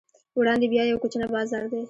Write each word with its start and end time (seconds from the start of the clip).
وړاندې 0.39 0.65
بیا 0.73 0.83
یو 0.85 1.01
کوچنی 1.03 1.27
بازار 1.35 1.63
دی. 1.71 1.79